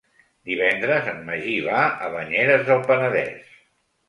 [0.51, 3.55] Divendres en Magí va a Banyeres del Penedès.